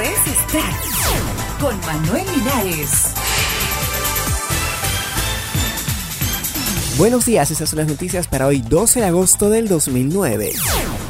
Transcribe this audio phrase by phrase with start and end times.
[0.00, 3.14] es Stack con Manuel Linares.
[6.98, 10.52] Buenos días, esas son las noticias para hoy 12 de agosto del 2009.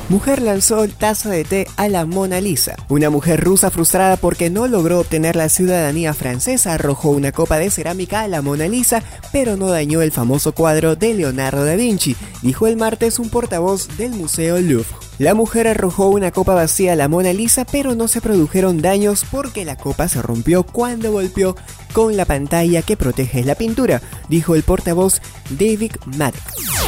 [0.08, 2.76] Mujer lanzó taza de té a la Mona Lisa.
[2.88, 7.71] Una mujer rusa frustrada porque no logró obtener la ciudadanía francesa arrojó una copa de
[7.71, 12.14] cerámica a la Mona Lisa, pero no dañó el famoso cuadro de Leonardo da Vinci,
[12.40, 14.87] dijo el martes un portavoz del Museo Louvre.
[15.19, 19.24] La mujer arrojó una copa vacía a la Mona Lisa, pero no se produjeron daños
[19.28, 21.56] porque la copa se rompió cuando golpeó
[21.92, 26.85] con la pantalla que protege la pintura, dijo el portavoz David Maddox.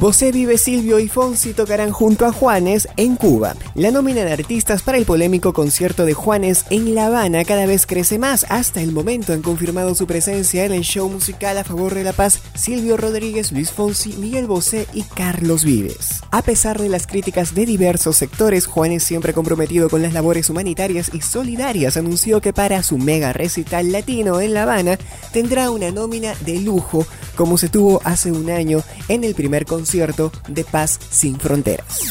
[0.00, 3.56] Bosé Vive Silvio y Fonsi tocarán junto a Juanes en Cuba.
[3.74, 7.84] La nómina de artistas para el polémico concierto de Juanes en La Habana cada vez
[7.84, 8.46] crece más.
[8.48, 12.12] Hasta el momento han confirmado su presencia en el show musical a favor de la
[12.12, 16.20] paz Silvio Rodríguez, Luis Fonsi, Miguel Bosé y Carlos Vives.
[16.30, 21.10] A pesar de las críticas de diversos sectores, Juanes, siempre comprometido con las labores humanitarias
[21.12, 24.96] y solidarias, anunció que para su mega recital latino en La Habana
[25.32, 27.04] tendrá una nómina de lujo
[27.38, 32.02] como se tuvo hace un año en el primer concierto de Paz sin Fronteras.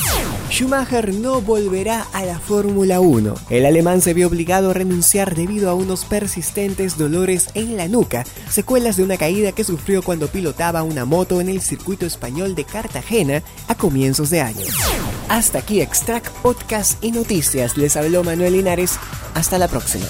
[0.50, 3.36] Schumacher no volverá a la Fórmula 1.
[3.52, 8.24] El alemán se vio obligado a renunciar debido a unos persistentes dolores en la nuca,
[8.50, 12.64] secuelas de una caída que sufrió cuando pilotaba una moto en el circuito español de
[12.64, 14.66] Cartagena a comienzos de año.
[15.30, 17.78] Hasta aquí Extract Podcast y Noticias.
[17.78, 18.98] Les habló Manuel Linares.
[19.36, 20.08] Hasta la próxima.